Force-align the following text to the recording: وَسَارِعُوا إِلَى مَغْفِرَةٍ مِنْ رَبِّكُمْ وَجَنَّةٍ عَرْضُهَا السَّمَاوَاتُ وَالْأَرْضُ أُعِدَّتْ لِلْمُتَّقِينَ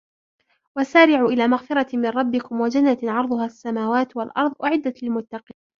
وَسَارِعُوا 0.77 1.29
إِلَى 1.29 1.47
مَغْفِرَةٍ 1.47 1.87
مِنْ 1.93 2.05
رَبِّكُمْ 2.09 2.61
وَجَنَّةٍ 2.61 2.97
عَرْضُهَا 3.03 3.45
السَّمَاوَاتُ 3.45 4.15
وَالْأَرْضُ 4.17 4.53
أُعِدَّتْ 4.63 5.03
لِلْمُتَّقِينَ 5.03 5.57